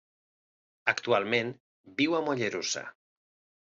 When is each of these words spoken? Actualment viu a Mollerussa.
Actualment 0.95 1.53
viu 2.03 2.19
a 2.19 2.25
Mollerussa. 2.27 2.89